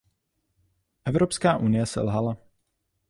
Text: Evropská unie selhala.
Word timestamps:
Evropská 1.05 1.57
unie 1.57 1.85
selhala. 1.85 2.37